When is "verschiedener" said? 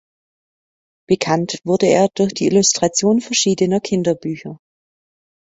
3.21-3.79